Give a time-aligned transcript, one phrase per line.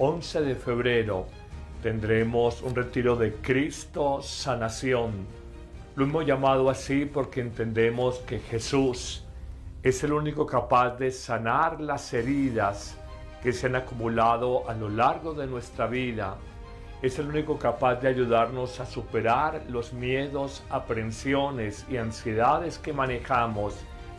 [0.00, 1.26] 11 de febrero
[1.82, 5.10] tendremos un retiro de Cristo Sanación.
[5.96, 9.24] Lo hemos llamado así porque entendemos que Jesús
[9.82, 12.96] es el único capaz de sanar las heridas
[13.42, 16.36] que se han acumulado a lo largo de nuestra vida.
[17.02, 23.74] Es el único capaz de ayudarnos a superar los miedos, aprensiones y ansiedades que manejamos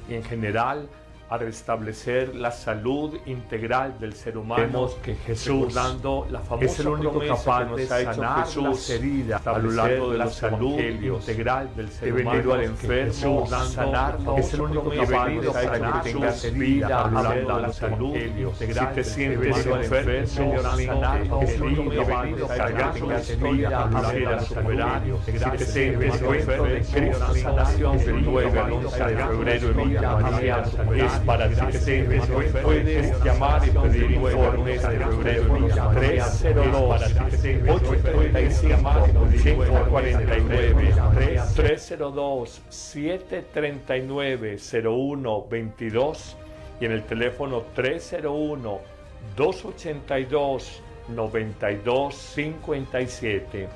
[0.10, 0.90] y en general
[1.30, 4.64] a restablecer la salud integral del ser humano.
[4.64, 9.46] Vemos que Jesús dando la famosa es el único capaz de sanar Jesús, las heridas
[9.48, 12.32] a lo largo de la la salud integral del ser He humano.
[12.32, 14.34] venido al enfermo, sanarlo.
[14.36, 17.68] la Es el único capaz de sanar que tengas vida a lo largo de la
[17.68, 19.84] los salud integral Si te del sientes ser humano.
[19.84, 21.42] enfermo, Señor, sanarlo.
[21.42, 25.02] es el único He capaz venido de sanar a la la.
[25.26, 29.70] Si te sientes sientes enfermo de enfermo, Cristo sanación del 9 al 11 de febrero
[29.70, 30.64] en Villa María
[30.96, 32.24] es para que enfermo.
[32.64, 37.02] Puedes llamar y pedir informes de febrero en Villa María 302
[37.70, 40.94] 835 549
[41.56, 46.38] 302 739 0122
[46.80, 48.80] y en el teléfono 301
[49.36, 53.68] 282 9257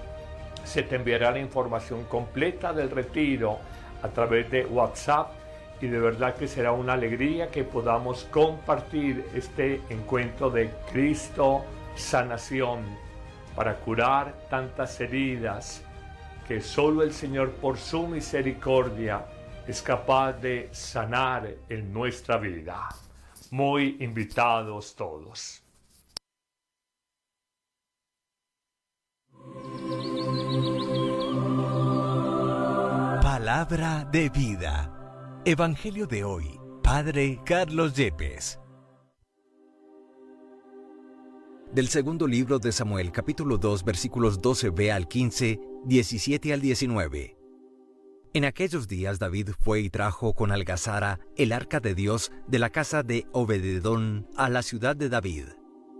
[0.63, 3.59] se te enviará la información completa del retiro
[4.01, 5.42] a través de WhatsApp
[5.83, 12.85] y de verdad que será una alegría que podamos compartir este encuentro de Cristo sanación
[13.53, 15.83] para curar tantas heridas
[16.47, 19.25] que solo el Señor por su misericordia
[19.67, 22.87] es capaz de sanar en nuestra vida.
[23.51, 25.61] Muy invitados todos.
[33.21, 35.02] Palabra de vida.
[35.45, 36.57] Evangelio de hoy.
[36.81, 38.61] Padre Carlos Yepes.
[41.73, 47.37] Del segundo libro de Samuel, capítulo 2, versículos 12b al 15, 17 al 19.
[48.33, 52.69] En aquellos días David fue y trajo con Algazara el arca de Dios de la
[52.69, 55.47] casa de Obededón a la ciudad de David.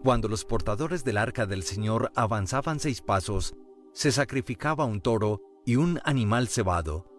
[0.05, 3.55] Cuando los portadores del arca del Señor avanzaban seis pasos,
[3.91, 7.09] se sacrificaba un toro y un animal cebado.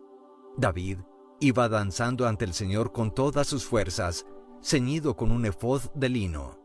[0.56, 1.00] David
[1.44, 4.25] iba danzando ante el Señor con todas sus fuerzas,
[4.62, 6.59] ceñido con un efod de lino.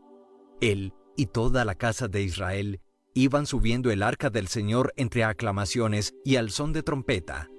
[0.62, 2.80] Él y toda la casa de Israel
[3.12, 7.50] iban subiendo el arca del Señor entre aclamaciones y al son de trompeta.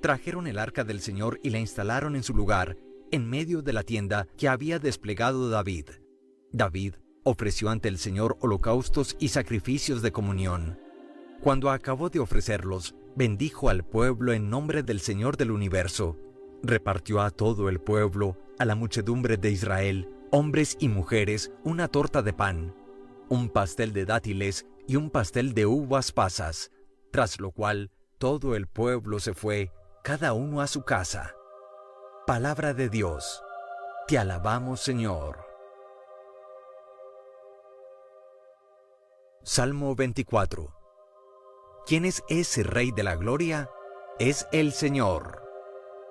[0.00, 2.76] Trajeron el arca del Señor y la instalaron en su lugar,
[3.10, 5.86] en medio de la tienda que había desplegado David.
[6.52, 6.94] David
[7.24, 10.78] ofreció ante el Señor holocaustos y sacrificios de comunión.
[11.40, 16.16] Cuando acabó de ofrecerlos, bendijo al pueblo en nombre del Señor del universo.
[16.62, 22.22] Repartió a todo el pueblo, a la muchedumbre de Israel, hombres y mujeres, una torta
[22.22, 22.74] de pan,
[23.28, 26.70] un pastel de dátiles y un pastel de uvas pasas,
[27.10, 29.72] tras lo cual todo el pueblo se fue,
[30.04, 31.34] cada uno a su casa.
[32.26, 33.42] Palabra de Dios.
[34.06, 35.44] Te alabamos, Señor.
[39.42, 40.72] Salmo 24.
[41.84, 43.68] ¿Quién es ese Rey de la Gloria?
[44.20, 45.41] Es el Señor.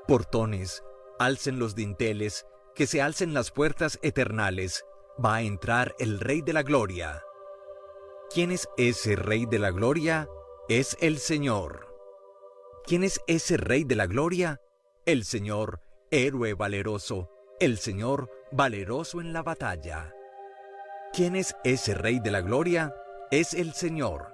[0.07, 0.83] Portones,
[1.19, 2.45] alcen los dinteles,
[2.75, 4.83] que se alcen las puertas eternales.
[5.23, 7.23] Va a entrar el Rey de la Gloria.
[8.33, 10.27] ¿Quién es ese Rey de la Gloria?
[10.69, 11.93] Es el Señor.
[12.85, 14.61] ¿Quién es ese Rey de la Gloria?
[15.05, 15.81] El Señor,
[16.11, 17.29] héroe valeroso,
[17.59, 20.13] el Señor, valeroso en la batalla.
[21.13, 22.95] ¿Quién es ese Rey de la Gloria?
[23.31, 24.33] Es el Señor.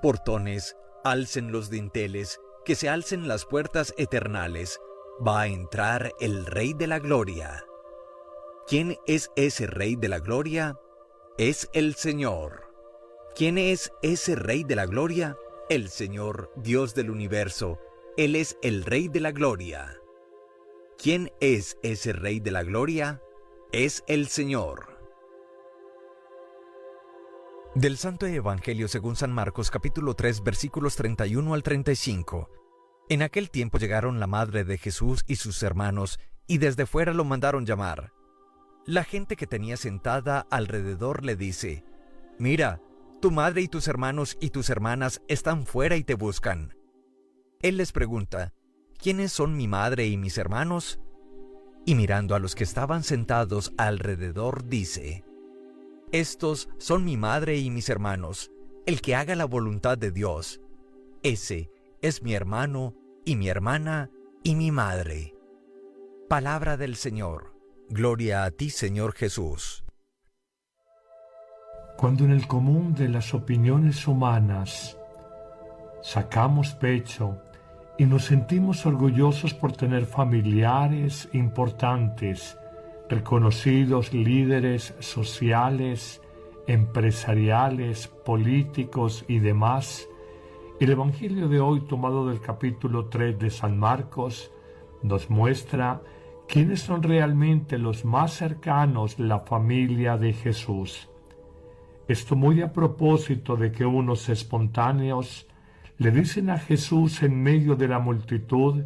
[0.00, 4.80] Portones, alcen los dinteles, que se alcen las puertas eternales.
[5.26, 7.64] Va a entrar el Rey de la Gloria.
[8.66, 10.78] ¿Quién es ese Rey de la Gloria?
[11.38, 12.64] Es el Señor.
[13.34, 15.36] ¿Quién es ese Rey de la Gloria?
[15.68, 17.78] El Señor, Dios del universo.
[18.16, 20.00] Él es el Rey de la Gloria.
[20.96, 23.20] ¿Quién es ese Rey de la Gloria?
[23.72, 24.93] Es el Señor.
[27.74, 32.48] Del Santo Evangelio según San Marcos capítulo 3 versículos 31 al 35.
[33.08, 37.24] En aquel tiempo llegaron la madre de Jesús y sus hermanos, y desde fuera lo
[37.24, 38.12] mandaron llamar.
[38.86, 41.84] La gente que tenía sentada alrededor le dice,
[42.38, 42.80] Mira,
[43.20, 46.76] tu madre y tus hermanos y tus hermanas están fuera y te buscan.
[47.60, 48.54] Él les pregunta,
[48.98, 51.00] ¿quiénes son mi madre y mis hermanos?
[51.84, 55.23] Y mirando a los que estaban sentados alrededor, dice,
[56.12, 58.50] Estos son mi madre y mis hermanos,
[58.86, 60.60] el que haga la voluntad de Dios.
[61.22, 61.70] Ese
[62.02, 64.10] es mi hermano y mi hermana
[64.42, 65.34] y mi madre.
[66.28, 67.54] Palabra del Señor.
[67.88, 69.84] Gloria a ti, Señor Jesús.
[71.96, 74.98] Cuando en el común de las opiniones humanas
[76.02, 77.38] sacamos pecho
[77.96, 82.58] y nos sentimos orgullosos por tener familiares importantes,
[83.08, 86.22] reconocidos líderes sociales,
[86.66, 90.08] empresariales, políticos y demás,
[90.80, 94.50] el Evangelio de hoy, tomado del capítulo 3 de San Marcos,
[95.02, 96.02] nos muestra
[96.48, 101.08] quiénes son realmente los más cercanos la familia de Jesús.
[102.08, 105.46] Esto muy a propósito de que unos espontáneos
[105.96, 108.82] le dicen a Jesús en medio de la multitud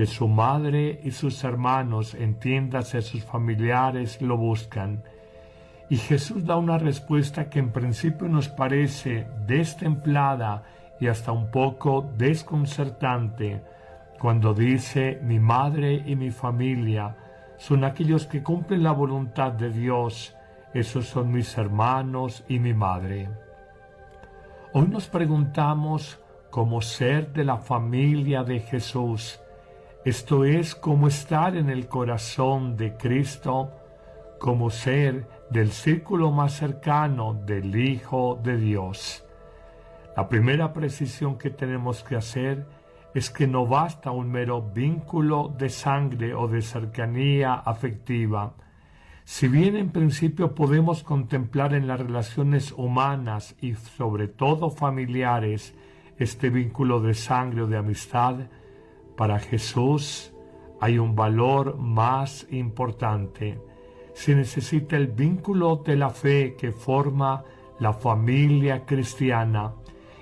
[0.00, 5.02] que su madre y sus hermanos, entiéndase sus familiares, lo buscan.
[5.90, 10.62] Y Jesús da una respuesta que en principio nos parece destemplada
[11.00, 13.62] y hasta un poco desconcertante,
[14.18, 17.14] cuando dice, mi madre y mi familia
[17.58, 20.34] son aquellos que cumplen la voluntad de Dios,
[20.72, 23.28] esos son mis hermanos y mi madre.
[24.72, 26.18] Hoy nos preguntamos
[26.48, 29.38] cómo ser de la familia de Jesús,
[30.04, 33.70] esto es como estar en el corazón de Cristo,
[34.38, 39.26] como ser del círculo más cercano del Hijo de Dios.
[40.16, 42.66] La primera precisión que tenemos que hacer
[43.14, 48.54] es que no basta un mero vínculo de sangre o de cercanía afectiva.
[49.24, 55.74] Si bien en principio podemos contemplar en las relaciones humanas y sobre todo familiares
[56.18, 58.36] este vínculo de sangre o de amistad,
[59.20, 60.32] para Jesús
[60.80, 63.60] hay un valor más importante.
[64.14, 67.44] Se necesita el vínculo de la fe que forma
[67.80, 69.74] la familia cristiana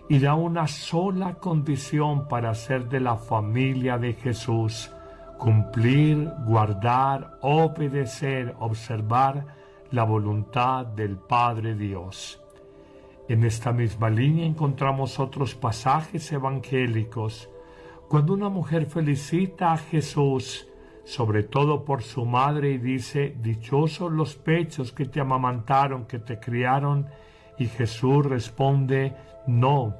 [0.08, 4.92] y da una sola condición para ser de la familia de Jesús,
[5.38, 9.46] cumplir, guardar, obedecer, observar
[9.92, 12.42] la voluntad del Padre Dios.
[13.28, 17.48] En esta misma línea encontramos otros pasajes evangélicos.
[18.08, 20.66] Cuando una mujer felicita a Jesús,
[21.04, 26.40] sobre todo por su madre, y dice, dichosos los pechos que te amamantaron, que te
[26.40, 27.06] criaron,
[27.58, 29.14] y Jesús responde,
[29.46, 29.94] no,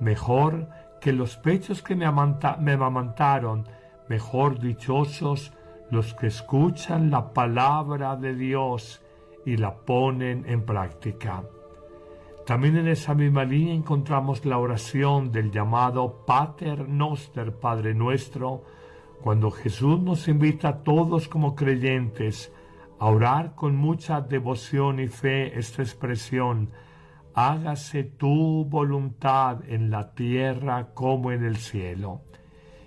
[0.00, 0.70] mejor
[1.00, 2.10] que los pechos que me,
[2.58, 3.68] me amamantaron,
[4.08, 5.52] mejor dichosos
[5.88, 9.00] los que escuchan la palabra de Dios
[9.46, 11.44] y la ponen en práctica.
[12.46, 18.64] También en esa misma línea encontramos la oración del llamado Pater Noster, Padre Nuestro,
[19.22, 22.52] cuando Jesús nos invita a todos como creyentes
[22.98, 26.70] a orar con mucha devoción y fe esta expresión,
[27.34, 32.22] hágase tu voluntad en la tierra como en el cielo.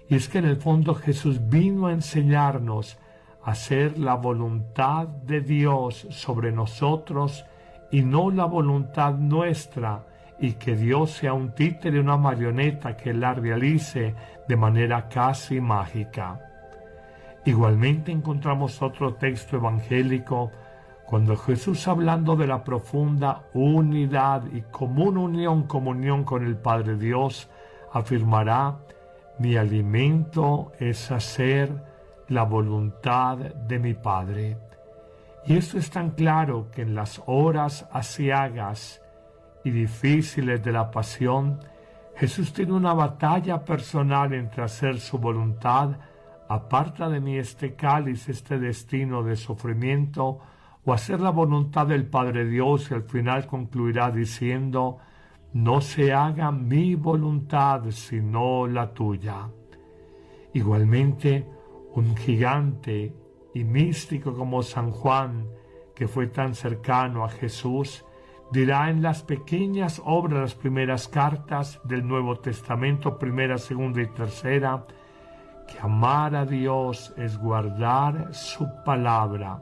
[0.10, 3.00] Y es que en el fondo Jesús vino a enseñarnos
[3.42, 7.46] a hacer la voluntad de Dios sobre nosotros
[7.92, 10.04] y no la voluntad nuestra,
[10.40, 14.16] y que Dios sea un títere, una marioneta que la realice
[14.48, 16.40] de manera casi mágica.
[17.46, 20.52] Igualmente encontramos otro texto evangélico
[21.06, 27.48] cuando Jesús hablando de la profunda unidad y común unión, comunión con el Padre Dios,
[27.94, 28.80] afirmará,
[29.38, 31.72] mi alimento es hacer
[32.30, 34.58] la voluntad de mi Padre.
[35.48, 39.02] Y esto es tan claro que en las horas asiagas
[39.64, 41.60] y difíciles de la pasión,
[42.16, 45.98] Jesús tiene una batalla personal entre hacer su voluntad,
[46.50, 50.40] aparta de mí este cáliz, este destino de sufrimiento,
[50.84, 54.98] o hacer la voluntad del Padre Dios y al final concluirá diciendo,
[55.54, 59.48] no se haga mi voluntad sino la tuya.
[60.54, 61.48] Igualmente,
[61.94, 63.25] un gigante
[63.56, 65.50] y místico como San Juan,
[65.96, 68.06] que fue tan cercano a Jesús,
[68.52, 74.86] dirá en las pequeñas obras, las primeras cartas del Nuevo Testamento, primera, segunda y tercera,
[75.68, 79.60] que amar a Dios es guardar su palabra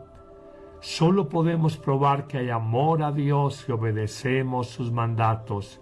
[0.83, 5.79] Solo podemos probar que hay amor a Dios si obedecemos sus mandatos.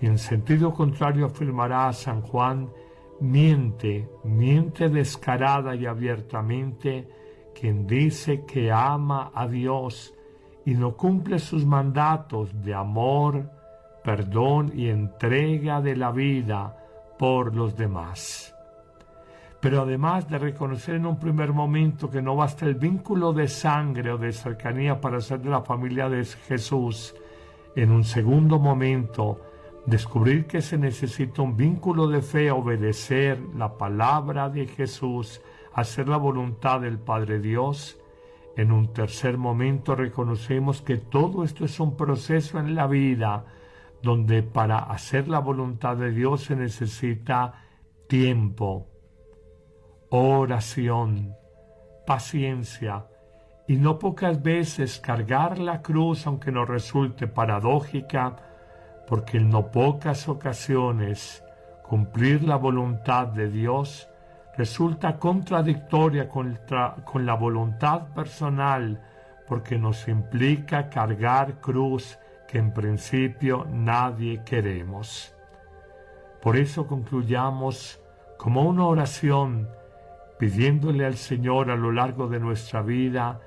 [0.00, 2.70] Y en sentido contrario afirmará San Juan,
[3.18, 7.08] miente, miente descarada y abiertamente
[7.58, 10.14] quien dice que ama a Dios
[10.64, 13.50] y no cumple sus mandatos de amor,
[14.04, 16.76] perdón y entrega de la vida
[17.18, 18.54] por los demás.
[19.60, 24.12] Pero además de reconocer en un primer momento que no basta el vínculo de sangre
[24.12, 27.14] o de cercanía para ser de la familia de Jesús,
[27.74, 29.40] en un segundo momento
[29.86, 35.40] descubrir que se necesita un vínculo de fe, obedecer la palabra de Jesús,
[35.76, 38.00] hacer la voluntad del Padre Dios,
[38.56, 43.44] En un tercer momento reconocemos que todo esto es un proceso en la vida
[44.02, 47.52] donde para hacer la voluntad de Dios se necesita
[48.08, 48.88] tiempo,
[50.08, 51.34] oración,
[52.06, 53.04] paciencia
[53.68, 58.36] y no pocas veces cargar la cruz aunque nos resulte paradójica,
[59.06, 61.44] porque en no pocas ocasiones
[61.82, 64.08] cumplir la voluntad de Dios
[64.56, 69.00] resulta contradictoria con la voluntad personal
[69.46, 75.34] porque nos implica cargar cruz que en principio nadie queremos.
[76.40, 78.00] Por eso concluyamos
[78.38, 79.68] como una oración
[80.38, 83.40] pidiéndole al Señor a lo largo de nuestra vida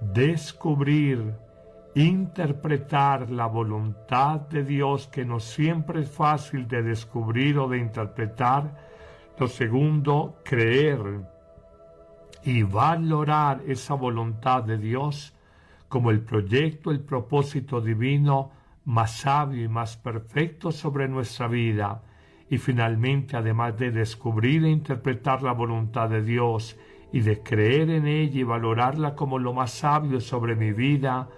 [0.00, 1.34] descubrir,
[1.94, 8.95] interpretar la voluntad de Dios que no siempre es fácil de descubrir o de interpretar.
[9.38, 10.98] Lo segundo, creer
[12.42, 15.34] y valorar esa voluntad de Dios
[15.88, 18.50] como el proyecto, el propósito divino
[18.86, 22.02] más sabio y más perfecto sobre nuestra vida.
[22.48, 26.78] Y finalmente, además de descubrir e interpretar la voluntad de Dios
[27.12, 31.28] y de creer en ella y valorarla como lo más sabio sobre mi vida,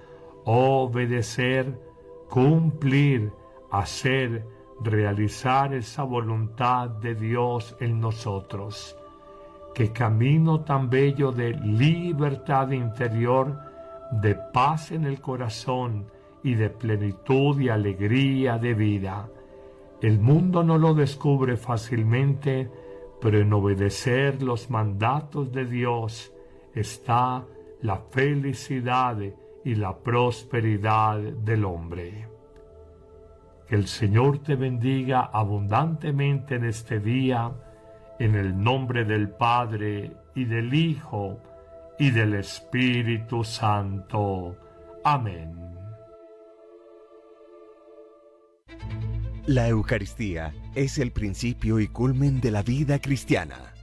[0.45, 1.79] obedecer,
[2.29, 3.33] cumplir,
[3.71, 4.45] hacer,
[4.81, 8.97] realizar esa voluntad de Dios en nosotros.
[9.75, 13.57] Qué camino tan bello de libertad interior,
[14.11, 16.07] de paz en el corazón
[16.43, 19.29] y de plenitud y alegría de vida.
[20.01, 22.71] El mundo no lo descubre fácilmente,
[23.21, 26.33] pero en obedecer los mandatos de Dios
[26.75, 27.45] está
[27.83, 29.19] la felicidad
[29.65, 32.38] y la prosperidad del hombre.
[33.69, 37.53] Que el Señor te bendiga abundantemente en este día,
[38.19, 41.39] en el nombre del Padre y del Hijo
[41.99, 44.57] y del Espíritu Santo.
[45.05, 45.55] Amén.
[49.47, 53.75] La Eucaristía es el principio y culmen de la vida cristiana.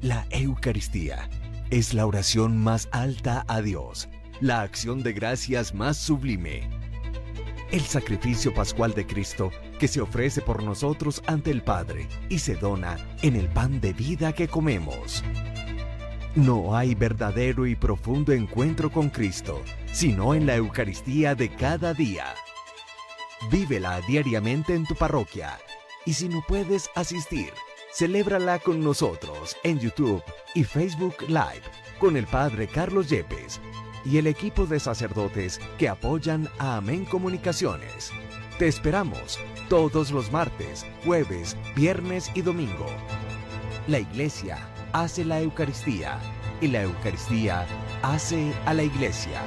[0.00, 1.28] La Eucaristía
[1.70, 4.08] es la oración más alta a Dios,
[4.40, 6.79] la acción de gracias más sublime.
[7.72, 12.56] El sacrificio pascual de Cristo que se ofrece por nosotros ante el Padre y se
[12.56, 15.22] dona en el pan de vida que comemos.
[16.34, 19.62] No hay verdadero y profundo encuentro con Cristo,
[19.92, 22.34] sino en la Eucaristía de cada día.
[23.52, 25.56] Vívela diariamente en tu parroquia
[26.04, 27.52] y si no puedes asistir,
[27.94, 30.24] celébrala con nosotros en YouTube
[30.56, 31.62] y Facebook Live
[32.00, 33.60] con el Padre Carlos Yepes
[34.04, 38.12] y el equipo de sacerdotes que apoyan a Amén Comunicaciones.
[38.58, 39.38] Te esperamos
[39.68, 42.86] todos los martes, jueves, viernes y domingo.
[43.86, 44.58] La Iglesia
[44.92, 46.18] hace la Eucaristía
[46.60, 47.66] y la Eucaristía
[48.02, 49.40] hace a la Iglesia.